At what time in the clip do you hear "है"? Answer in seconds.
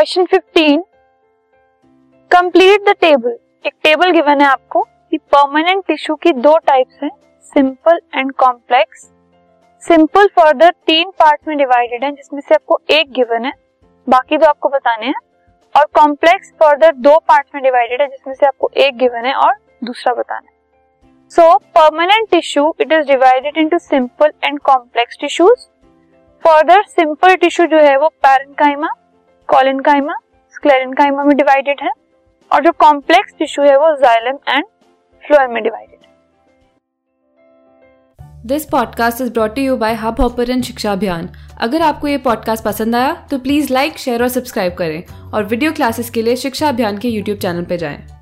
4.40-4.46, 12.04-12.10, 13.44-13.52, 18.02-18.08, 19.26-19.34, 20.50-20.56, 27.78-27.96, 31.82-31.90, 33.64-33.76